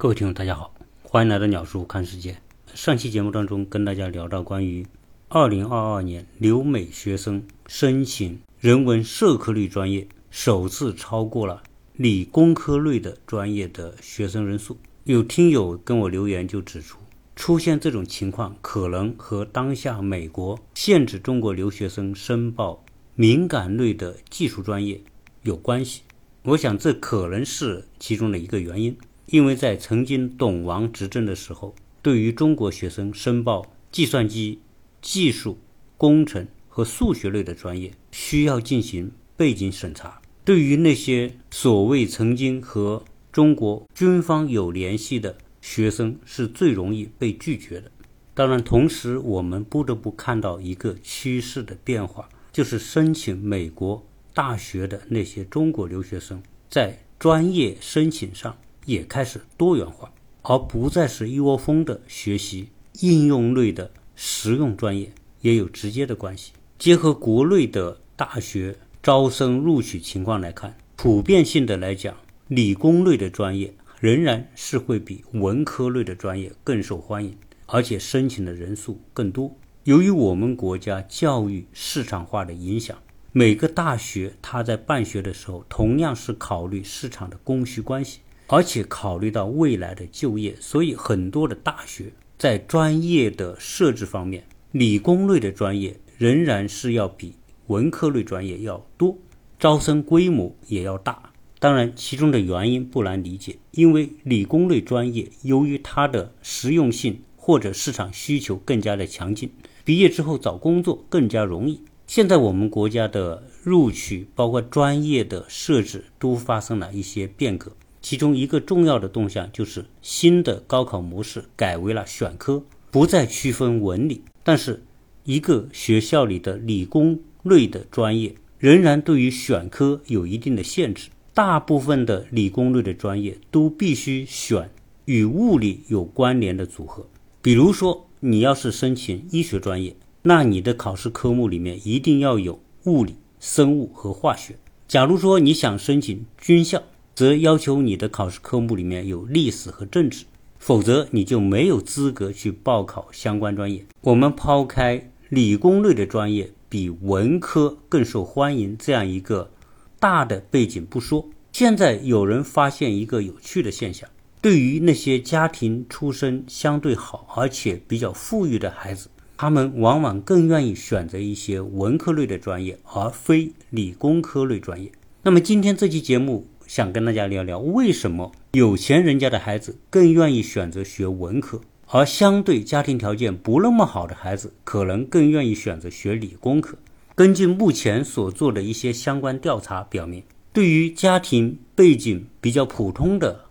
[0.00, 0.72] 各位听众，大家好，
[1.02, 2.40] 欢迎来到鸟叔看世界。
[2.72, 4.86] 上期节目当中跟大家聊到关于
[5.26, 11.64] 二零二二年留美学生申请人文社科类专业，首次超过了
[11.94, 14.78] 理工科类的专业的学生人数。
[15.02, 17.00] 有听友跟我留言就指出，
[17.34, 22.84] 出现这种情况可能和当下美国限制中国留学生申报
[23.16, 25.00] 敏感类的技术专业
[25.42, 26.02] 有关系。
[26.44, 28.96] 我想这可能是其中的一个原因。
[29.30, 34.60] 因为在曾经董王执政的时候，对于中国学生申报计算机
[35.02, 35.58] 技术、
[35.98, 40.22] 工程和数学类的专业，需要进行背景审查。
[40.44, 47.90] 对于那些所谓曾经和中国军方有联系的学生，是最容易被拒绝的。
[48.32, 54.02] 当然，同时我们不得不看到一个趋势的变化，就是申请美国
[54.32, 58.56] 大学的那些中国留学生，在专业申请上。
[58.88, 60.10] 也开始多元化，
[60.40, 62.70] 而不再是一窝蜂的学习
[63.00, 66.52] 应用类的实用专业，也有直接的关系。
[66.78, 72.16] 结合国内的大学招生录取情况来看，普遍性的来讲，
[72.46, 79.54] 理工类的专业仍然是会比文科类的专业更受欢迎，而且申请的人数更多。
[79.84, 82.96] 由于我们国家教育市场化的影响，
[83.32, 88.20] 每个大学它在办学的时候，同样是考虑市场的供需关系。
[88.48, 97.34] 而且考虑到未来的就业，所以很多的大学在专业的设置方面，理工类的专业仍然是要比
[97.66, 99.18] 文科类专业要多，
[99.58, 101.30] 招生规模也要大。
[101.58, 109.50] 当然，其中的原因不难理解，因为理工类专业由于它的实用性或者市场需求更加的强劲，
[109.84, 111.82] 毕业之后找工作更加容易。
[112.06, 117.72] 现在我们国家的录取，包括专业的设置，都发生了一些变革。
[118.00, 124.22] 其中一个重要的动向就是新的高考模式改为了选科，不再区分文理。
[124.42, 124.82] 但是，
[125.24, 131.08] 一个学校里的理工类的专业仍然对于选科有一定的限制。
[131.34, 134.70] 大部分的理工类的专业都必须选
[135.04, 137.06] 与物理有关联的组合。
[137.40, 144.56] 比如说，你要是申请医学专业，那你的考试科目里面一定要有物理、生物和化学。
[144.88, 146.82] 假如说你想申请军校，
[147.18, 150.24] 则要求你的考试科目里面有历史和政治，
[150.60, 153.84] 否则你就没有资格去报考相关专业。
[154.02, 159.50] 我们抛开理工类的专业比文科更受欢迎这样一个
[159.98, 164.08] 大的背景不说，现在有人发现一个有趣的现象：
[164.40, 174.92] 对于那些家庭出身相对好而且比较富裕的孩子，他们往往更愿意选择一些文科类的专业，而非理工科类专业。
[175.24, 176.46] 那么今天这期节目。
[176.68, 186.76] 想跟大家聊聊，为什么有钱人家的孩子更愿意选择学文科，而相对家庭条件不那么好的孩子，可能更愿意选择学理工科？
[187.14, 193.46] 根据目前所做的一些相关调查表明，对于家庭背景比较普通的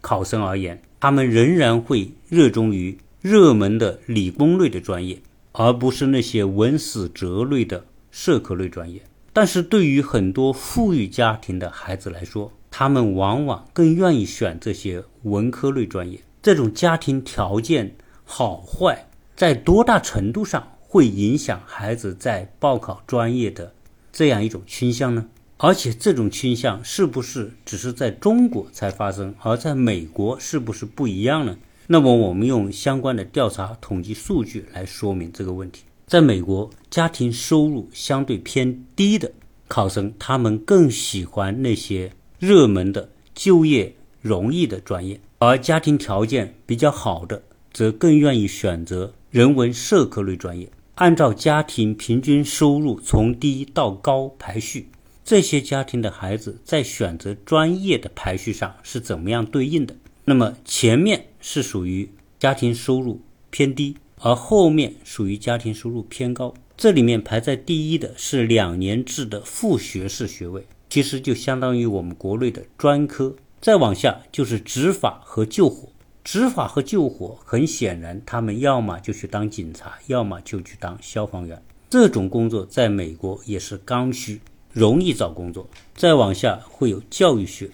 [0.00, 5.20] 考生而言，他们仍然会热衷于热门的理工类的专业，
[5.52, 9.02] 而不是那些文史哲类的社科类专业。
[9.34, 16.18] 但是对于很多富裕家庭的孩子来说，他们往往更愿意选这些文科类专业。
[16.42, 17.94] 这种家庭条件
[18.24, 19.06] 好坏，
[19.36, 23.72] 在多大程度上会影响孩子在报考专业的
[24.10, 25.24] 这样一种倾向呢？
[25.58, 31.56] 而且这种倾向是不是只是在中国才发生，而在美国是不是不一样呢？
[31.86, 35.84] 那么我们用相关的调查统计数据来说明这个问题。
[36.06, 39.30] 在美国，家庭收入相对偏低的
[39.68, 42.10] 考生，他们更喜欢那些。
[42.42, 47.40] 热门的就业容易的专业，而家庭条件比较好的，
[47.72, 50.68] 则更愿意选择人文社科类专业。
[50.96, 54.88] 按照家庭平均收入从低到高排序，
[55.24, 59.94] 这些家庭的孩子在选择专业的排序上是怎么样对应的？
[60.24, 62.10] 那么前面是属于
[62.40, 66.52] 家庭收入偏低，而后面属于家庭收入偏高。
[66.76, 70.66] 这里面排在第一的是两年制的副学士学位。
[70.92, 75.88] 其实就相当于我们国内的专科，再往下就是执法和救火。
[76.22, 81.62] 执法和救火，很显然，他们要么就去当警察，要么就去当消防员。
[81.88, 84.38] 这种工作在美国也是刚需，
[84.70, 85.66] 容易找工作。
[85.94, 87.70] 再往下会有教育学、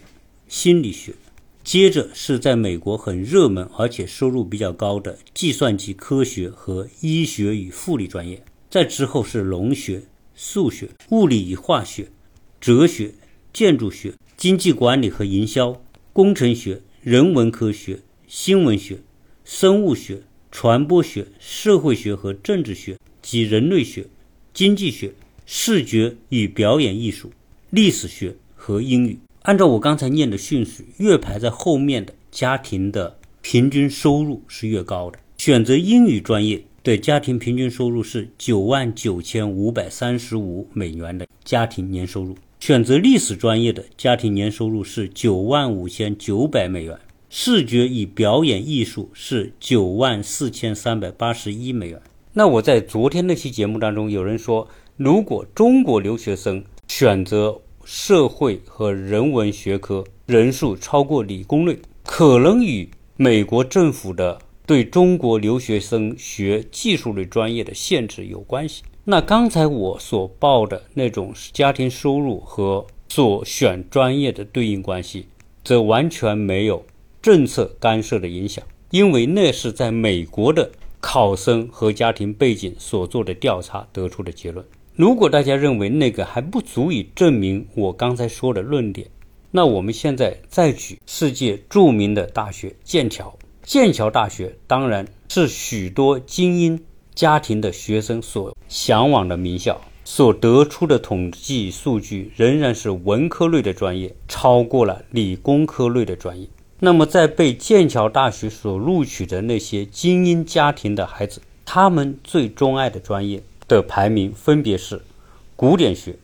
[0.47, 1.12] 心理学，
[1.65, 8.41] 接着是在美国很热门而且收入比较高的计算机科学和医学与护理专业。
[8.70, 10.05] 再之后是农学、
[10.37, 12.09] 数学、物理与化学。
[12.60, 13.12] 哲学、
[13.52, 15.81] 建筑学、经济管理和营销、
[16.12, 18.99] 工程学、人文科学、新闻学、
[19.44, 24.06] 生物学、传播学、社会学和政治学及人类学、
[24.52, 25.12] 经济学、
[25.46, 27.31] 视觉与表演艺术、
[27.70, 29.19] 历史学和英语。
[29.43, 35.19] 按照我刚才念的顺序，越排在后面的家庭的平均收入是越高的。
[35.38, 42.37] 选择英语专业的家庭平均收入是九万九千五百三十五美元的家庭年收入。
[42.60, 46.99] 选择历史专业的家庭年收入是九万五千九百美元。
[47.31, 52.00] 视觉与表演艺术是九万四千三百八十一美元。
[52.32, 54.66] 那我在昨天那期节目当中，有人说，
[54.96, 68.82] 如果中国留学生选择社会和人文学科人数超过理工类，可能与美国政府的对中国留学生学技术类专业的限制有关系。
[69.10, 75.28] 那刚才我所报的那种家庭收入和所选专业的对应关系，
[75.64, 76.84] 则完全没有
[77.22, 80.70] 政策干涉的影响，因为那是在美国的
[81.00, 84.62] 考生和家庭背景所做的调查得出的结论。
[84.94, 89.08] 如果大家认为那个还不足以证明我刚才说的论点，
[89.50, 93.34] 那我们现在再举世界著名的大学剑桥。
[93.62, 96.78] 剑桥大学当然是许多精英
[97.19, 106.47] 家庭的学生所向往的名校，所得出的统计数据仍然是文科类的专业超过了理工科类的专业。
[106.79, 113.43] 那么，在被剑桥大学所录取的那些精英家庭的孩子，他们最钟爱的专业。
[113.67, 115.03] 的排名分别是
[115.55, 116.17] 古典学、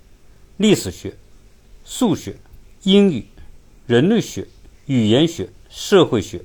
[0.56, 1.12] 历史学、
[1.84, 2.36] 数学、
[2.84, 3.26] 英语、
[3.86, 4.46] 人类学、
[4.86, 6.40] 语言学、社会学、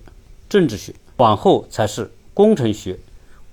[0.49, 2.99] 政治学，往后才是工程学、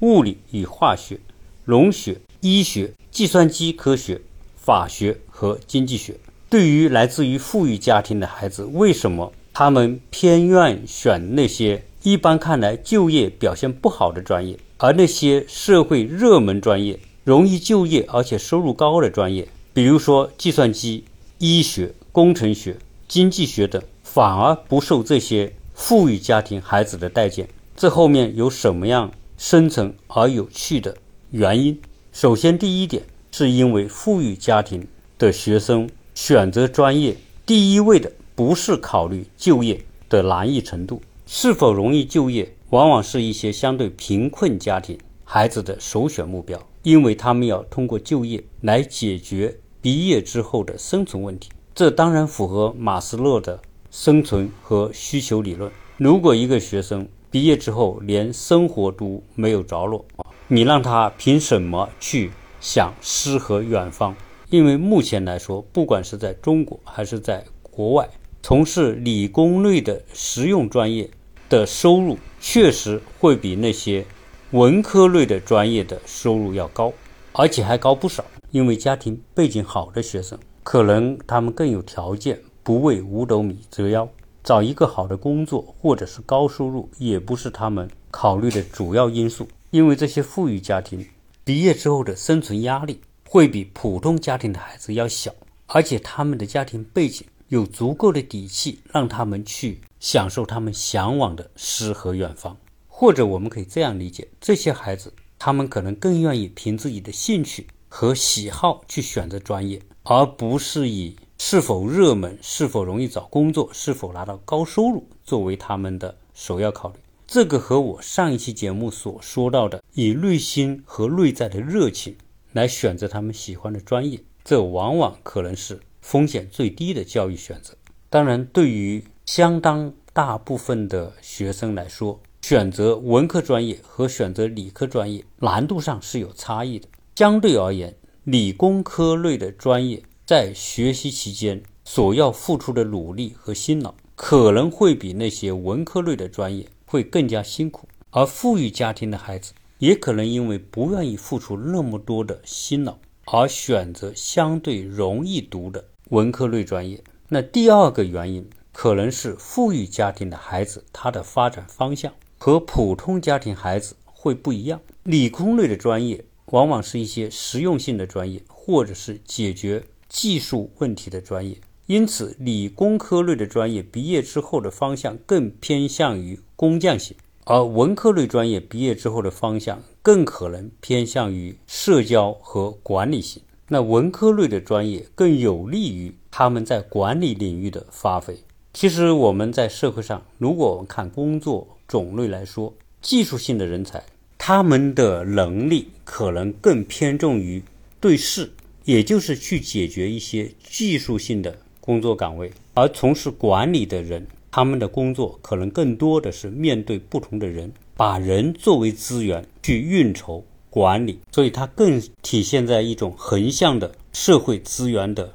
[0.01, 1.19] 物理与化学、
[1.65, 4.21] 农学、医学、计算机科学、
[4.57, 6.15] 法学和经济学。
[6.49, 16.99] 对于来自于富裕家庭的孩子，为什么他们偏愿选那些一般看来就业表现不好的专业，而那些社会热门专业？
[17.25, 21.03] 容易就业而且收入高的专业，比如说计算机、
[21.39, 22.77] 医学、工程学、
[23.09, 27.49] 经济学等，反而不受这些富裕家庭孩子的待见。
[27.77, 30.97] 这后面有什么样深层而有趣的
[31.31, 31.79] 原因？
[32.13, 34.87] 首先，第一点是因为富裕家庭
[35.19, 46.61] 的学生选择专业，第一位的不是考虑就业的难易程度，是否容易就业，往往是一些相对贫困家庭孩子的首选目标。
[46.83, 53.61] 因为他们要通过就业来解决毕业之后的生存问题，这当然符合马斯洛的
[53.91, 55.71] 生存和需求理论。
[55.97, 60.05] 如果一个学生毕业之后连生活都没有着落，
[60.49, 62.31] 你让他凭什么去
[62.61, 64.15] 想诗和远方？
[64.51, 68.09] 因为目前来说，不管是在中国还是在国外，
[68.43, 71.11] 从事理工类的实用专业
[71.49, 74.05] 的收入确实会比那些。
[74.53, 76.93] 文科类的专业的收入要高，
[77.33, 78.25] 而且还高不少。
[78.53, 84.09] 因为家庭背景好的学生，可能他们更有条件，不为五斗米折腰，
[84.47, 89.49] 找一个好的工作或者是高收入，也不是他们考虑的主要因素。
[89.73, 91.05] 因为这些富裕家庭
[91.43, 95.35] 毕业之后的生存压力会比普通家庭的孩子要小，
[95.67, 102.57] 而且他们的家庭背景有足够的底气，让他们去享受他们向往的诗和远方。
[102.87, 116.97] 或者我们可以这样理解：这些孩子，他们可能更愿意凭自己的兴趣和喜好去选择专业，而不是以是否热门、是否容易找工作、是否拿到高收入作为他们的首要考虑。
[117.27, 122.17] 这个和我上一期节目所说到的以内心和内在的热情
[122.53, 127.75] 来选择他们喜欢的专业，这往往可能是风险最低的教育选择。
[128.09, 136.89] 当然，对于相当大部分的学生来说，选择文科专业和选择理科专业难度上是有差异的。
[137.17, 147.87] 相对而言，理工科类的专业在学习期间所要付出的努力和辛劳，可能会比那些文科类的专业会更加辛苦。
[148.11, 157.01] 而富裕家庭的孩子也可能因为不愿意付出那么多的辛劳，而选择相对容易读的文科类专业。
[157.29, 162.13] 那第二个原因可能是富裕家庭的孩子他的发展方向。
[162.39, 171.57] 和普通家庭孩子会不一样，理工类的专业往往是一些实用性的专业，或者是解决技术问题的专业。
[171.87, 183.41] 因此，理工科类的专业毕业之后的方向更偏向于工匠型，而文科类专业毕业之后的方向更可能偏向于社交和管理型。
[183.69, 188.37] 那文科类的专业更有利于他们在管理领域的发挥。
[188.73, 194.05] 其实我们在社会上，如果我们看工作种类来说，技术性的人才，
[194.37, 197.63] 他们的能力可能更偏重于
[198.01, 198.53] 对事，
[198.87, 215.35] 也就是去解决一些技术性的工作岗位；而从事管理的人，他们的工作可能更多的是面对不同的人，把人作为资源去运筹管理，所以它更体现在一种横向的社会资源的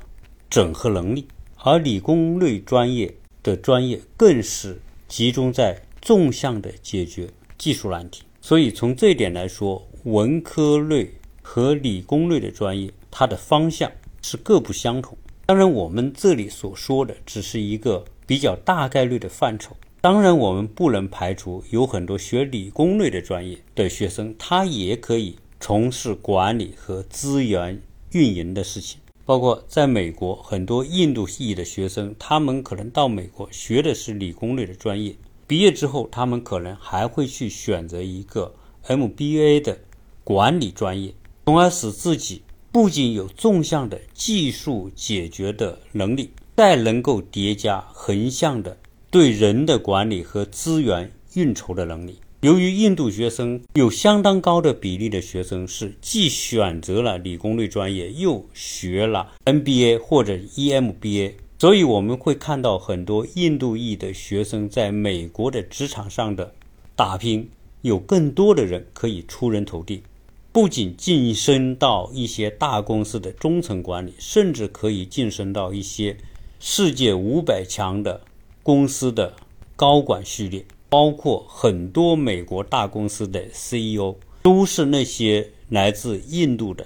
[0.49, 1.27] 整合能力。
[1.57, 4.79] 而理工类专业的专业更是
[5.09, 7.27] 集中在纵向的解决
[7.57, 8.23] 技术难题。
[8.39, 13.91] 所以从这一点来说，文科类和理工类的专业，它的方向
[14.21, 15.15] 是各不相同。
[15.45, 18.03] 当然，我们这里所说的只是一个。
[18.27, 29.01] 比较大概率的范畴，当然我们不能排除有很多学理工类的专业的学生，他也可以从事管理和资源运营的事情。
[29.25, 35.13] 包括在美国，很多印度裔的学生，他们可能到美国学的是理工类的专业，
[35.45, 38.55] 毕业之后，他们可能还会去选择一个
[38.87, 39.77] MBA 的
[40.23, 41.13] 管理专业，
[41.45, 46.31] 从而使自己不仅有纵向的技术解决的能力。
[46.57, 48.77] 再能够叠加横向的
[49.09, 52.17] 对人的管理和资源运筹的能力。
[52.41, 66.53] 由于印度学生有相当高的比例的学生是既选择了理工类专业，又学了 MBA 或者 EMBA，所以我们会看到很多印度裔的学生在美国的职场上的
[66.95, 67.49] 打拼，
[67.81, 70.03] 有更多的人可以出人头地，
[70.53, 76.17] 不仅晋升到一些大公司的中层管理，甚至可以晋升到一些。
[76.59, 78.21] 世界五百强的
[78.61, 79.33] 公司的
[79.75, 86.85] 高管序列，包括很多美国大公司的 CEO，都是那些来自印度的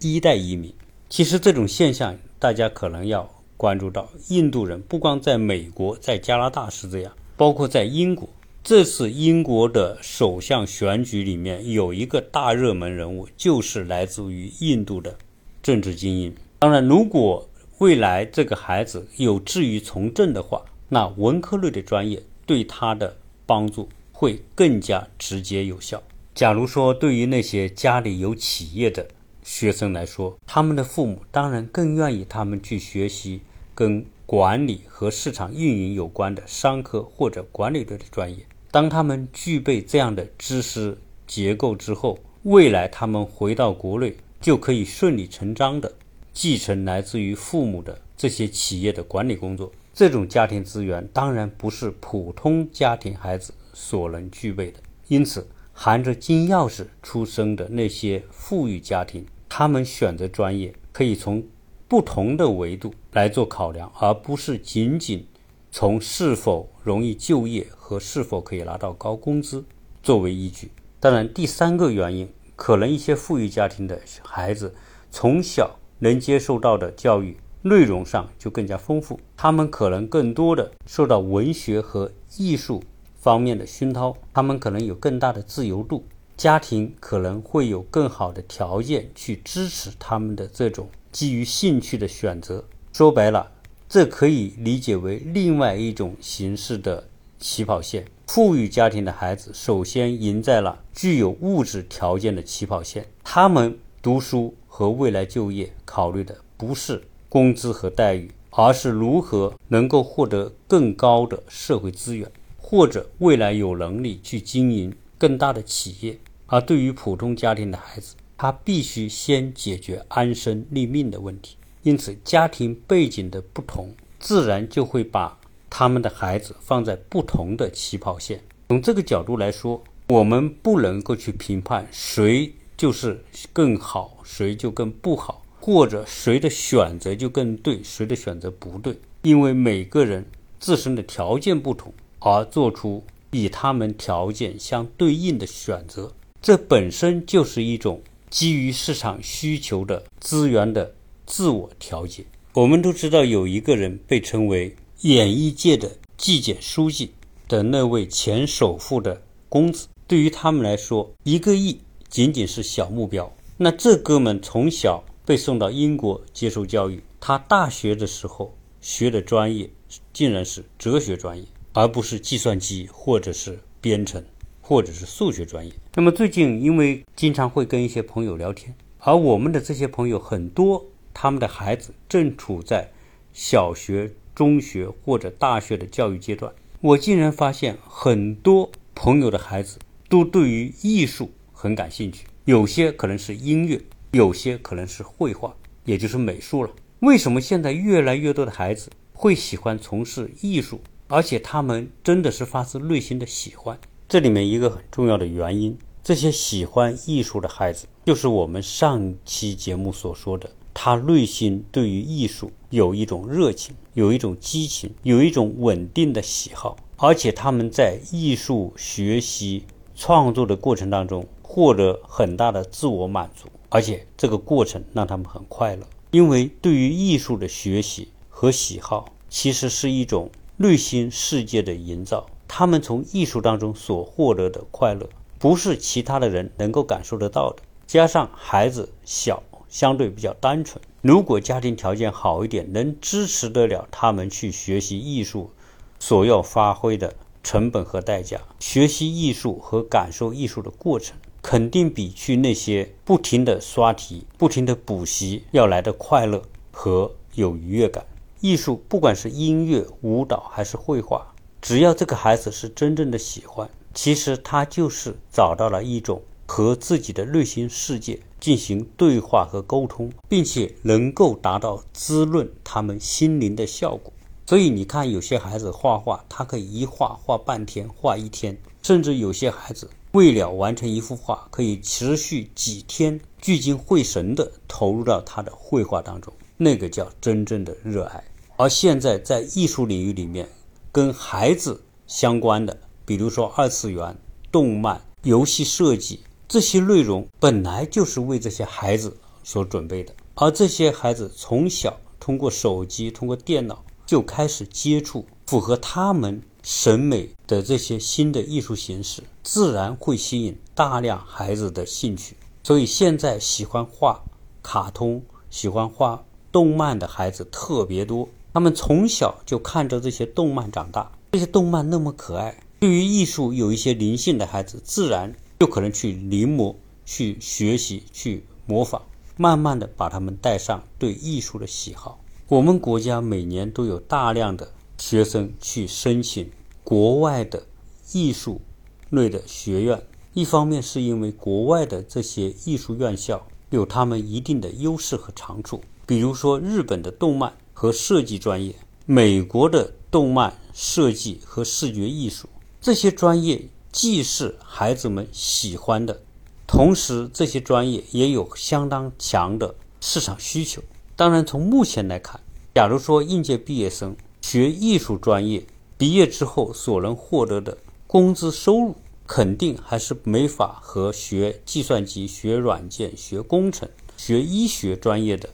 [0.00, 0.72] 一代移民。
[1.08, 8.28] 其实这种现象，大家可能要关注到，印度人不光在美国，在加拿大是这样，包括在英国。
[8.68, 15.16] 这次英国的首相选举里面有一个大热门人物，就是来自于印度的
[15.62, 16.34] 政治精英。
[16.58, 17.48] 当然，如果
[17.78, 26.02] 未来这个孩子有志于从政的话，那文科类的专业对他的帮助会更加直接有效。
[26.34, 29.08] 假如说对于那些家里有企业的
[29.42, 33.40] 学生来说，他们的父母当然更愿意他们去学习
[33.74, 38.44] 跟管理和市场运营有关的商科或者管理类的专业。
[38.70, 45.92] 当他们具备这样的知识结构之后，未来他们回到国内就可以顺理成章的。
[46.32, 54.78] 继承来自于父母的这些企业的管理工作，这种家庭资源当然不是普通家庭孩子所能具备的。
[55.08, 61.42] 因此，含着金钥匙出生的那些富裕家庭，他们选择专业可以从
[61.88, 65.26] 不同的维度来做考量，而不是仅仅
[65.70, 69.64] 从是否容易就业和是否可以拿到高工资
[70.02, 70.70] 作为依据。
[71.00, 74.74] 当然，第三个原因，可能一些富裕家庭的孩子
[75.10, 75.78] 从小。
[76.00, 82.80] 能接受到的教育内容上就更加丰富，他们可能更多的受到文学和艺术
[83.16, 86.04] 方面的熏陶，他们可能有更大的自由度，
[86.36, 92.64] 家庭可能会有更好的条件去支持他们的这种基于兴趣的选择。
[92.92, 93.50] 说白了，
[93.88, 98.04] 这可以理解为另外一种形式的起跑线。
[98.26, 104.54] 富裕家庭的孩子首先赢在了具有物质条件的起跑线，他们读书。
[104.70, 116.16] 和未来就业考虑的不是工资和待遇，而是如何能够获得更高的社会资源，或者未来有能力去经营更大的企业。
[116.46, 121.56] 而对于普通家庭的孩子，他必须先解决安身立命的问题。
[121.82, 125.38] 因此，家庭背景的不同，自然就会把
[125.70, 128.42] 他们的孩子放在不同的起跑线。
[128.68, 132.52] 从这个角度来说，我们不能够去评判谁。
[132.76, 140.24] 就是更好，谁就更不好，或者谁的选择就更对，谁的选择不对，因为每个人
[140.60, 150.94] 自身的条件不同，而做出与他们条件相对应的选择，这本身就是一种基于市场需求的资源的
[151.28, 152.24] 自我调节。
[152.54, 157.12] 我们都知道，有一个人被称为演艺界的纪检书记
[157.46, 161.78] 的那位前首富的公子，对于他们来说，一个亿。
[162.08, 163.30] 仅仅是小目标。
[163.58, 169.68] 那这哥们从小被送到英国接受教育，他大学的时候学的专业
[170.10, 171.44] 竟然是哲学专业，
[171.74, 174.24] 而不是计算机或者是编程
[174.62, 175.70] 或者是数学专业。
[175.96, 180.86] 那么最近因为经常会跟一些朋友聊天，而我们的这些朋友很多，
[181.20, 182.92] 他们的孩子正处在
[183.32, 193.80] 小学、中学或者大学的教育阶段，我竟然发现很多朋友的孩子都对于艺术很感兴趣，有些可能是音乐，
[194.12, 195.52] 有些可能是绘画，
[195.84, 196.70] 也就是美术了。
[197.00, 203.76] 为什么现在越来越多的孩子会喜欢从事艺术，而且他们真的是发自内心的喜欢？
[204.08, 210.48] 这里面一个很重要的原因，这些喜欢艺术的孩子，就是我们上期节目所说的，
[210.80, 219.64] 他内心对于艺术有一种热情，有一种激情，有一种稳定的喜好，而且他们在艺术学习
[219.96, 225.82] 创作的过程当中获得很大的自我满足，而且这个过程让他们很快乐。
[226.12, 232.24] 因为对于艺术的学习和喜好，其实是一种内心世界的营造。
[232.46, 235.08] 他们从艺术当中所获得的快乐，
[235.40, 237.64] 不是其他的人能够感受得到的。
[237.84, 245.50] 加上孩子小，相对比较单纯，如果家庭条件好一点，能支持得了他们去学习艺术，
[245.98, 251.16] 所要发挥的成本和代价，学习艺术和感受艺术的过程。
[251.40, 258.04] 肯定比去那些不停的刷题、不停的补习要来的快乐和有愉悦感。
[258.40, 261.32] 艺术，不管是音乐、舞蹈还是绘画，
[261.62, 274.12] 只要这个孩子是真正的喜欢，其实他就是找到了一种和自己的内心世界进行对话和沟通，并且能够达到滋润他们心灵的效果。
[274.46, 279.90] 所以你看，有些孩子画画，他可以一画画半天，画一天，甚至有些孩子。
[280.12, 288.24] 为了完成一幅画，可以持续几天，聚精会神地投入到他的绘画当中，那个叫真正的热爱。
[288.56, 290.48] 而现在在艺术领域里面，
[290.90, 294.16] 跟孩子相关的，比如说二次元、
[294.50, 300.12] 动漫、游戏设计这些内容，本来就是为这些孩子所准备的。
[300.34, 306.42] 而这些孩子从小通过手机、通过电脑就开始接触符合他们。
[306.60, 312.36] 审美的这些新的艺术形式，自然会吸引大量孩子的兴趣。
[312.62, 314.22] 所以现在喜欢画
[314.62, 318.28] 卡通、喜欢画动漫的孩子特别多。
[318.52, 322.60] 他们从小就看着这些动漫长大，这些动漫那么可爱。
[322.80, 329.02] 对于艺术有一些灵性的孩子，自然就可能去临摹、去学习、去模仿，
[329.36, 332.20] 慢慢的把他们带上对艺术的喜好。
[332.48, 336.50] 我们国家每年都有大量的学生去申请。
[336.84, 337.66] 国外的
[338.12, 338.62] 艺术
[339.10, 352.48] 类的学院，一方面是因为国外的这些艺术院校有他们一定的优势和长处，比如说日本的动漫和设计专业，美国的动漫设计和视觉艺术
[352.80, 356.20] 这些专业既是孩子们喜欢的，
[356.66, 360.82] 同时这些专业也有相当强的市场需求。
[361.16, 362.40] 当然，从目前来看，
[362.74, 365.64] 假如说应届毕业生学艺术专业，
[365.96, 368.94] 毕业之后所能获得的工资收入，
[369.26, 375.48] 肯定还是没法和学计算机、学软件、学工程、学医学专业的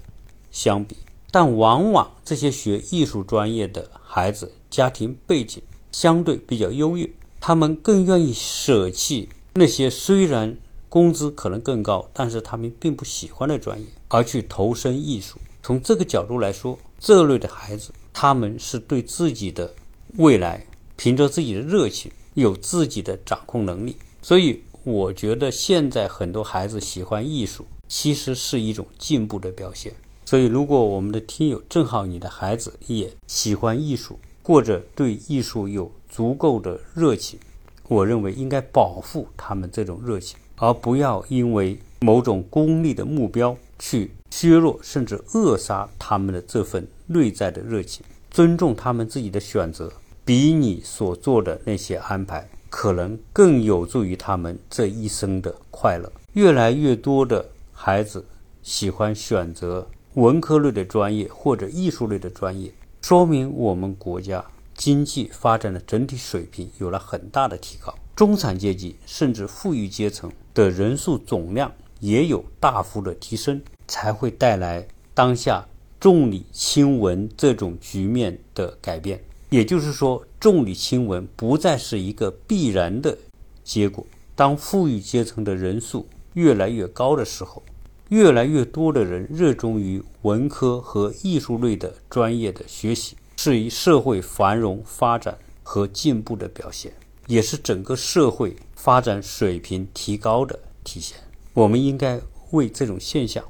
[0.51, 0.97] 相比。
[1.31, 7.11] 但往往这些学艺术专业的孩子，家庭背景相对比较优越，
[7.47, 10.57] 他们更愿意舍弃那些虽然
[10.89, 15.37] 工资可能更高，但是他们并不喜欢的专业，而去投身艺术。
[15.63, 19.75] 从这个角度来说，这类的孩子，他们是对自己的。
[20.17, 29.93] 未来凭着自己的热情，有自己的掌控能力，所以我觉得现在很多孩子喜欢艺术，其实是一种进步的表现。
[30.25, 37.41] 所以，如果我们的听友正好你的孩子也喜欢艺术，或者对艺术有足够的热情，
[37.89, 48.07] 我认为应该保护他们这种热情，而不要因为某种功利的目标去削弱甚至扼杀他们的这份内在的热情。
[48.31, 49.93] 尊重他们自己的选择。
[50.27, 56.11] 比你所做的那些安排，可能更有助于他们这一生的快乐。
[56.33, 58.25] 越来越多的孩子
[58.63, 62.73] 喜欢选择文科类的专业或者艺术类的专业，
[63.03, 64.43] 说明我们国家
[64.75, 75.67] 经济发展的整体水平有了很大的提高，中产阶级甚至富裕阶层的人数总量也有大幅的提升，才会带来当下
[76.01, 79.23] 重理轻文这种局面的改变。
[79.51, 83.17] 也就是说，重理轻文不再是一个必然的
[83.63, 84.05] 结果。
[84.35, 87.63] 当富裕阶层的人数越来越高的时候，
[88.09, 96.93] 越来越多的人热衷于文科和艺术类的专业的学习，是以社会繁荣发展和进步的表现，
[97.27, 101.19] 也是整个社会发展水平提高的体现。
[101.53, 102.21] 我们应该
[102.51, 103.45] 为这种现象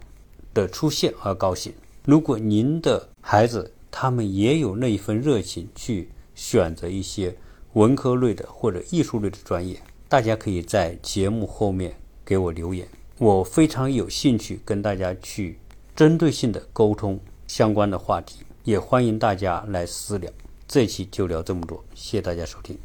[0.52, 1.72] 的出现而高兴。
[2.04, 7.34] 如果您的孩子，他们也有那一份热情去选择一些
[7.74, 9.80] 文科类的或者艺术类的专业。
[10.08, 12.86] 大家可以在节目后面给我留言，
[13.18, 15.58] 我非常有兴趣跟大家去
[15.96, 20.30] 针对性的沟通相关的话题，也欢迎大家来私聊。
[20.66, 22.78] 这期就聊这么多，谢谢大家收听。